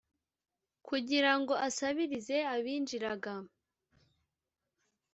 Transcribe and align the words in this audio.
kugira 0.87 1.31
ngo 1.39 1.53
asabirize 1.67 2.37
abinjiraga 2.53 3.33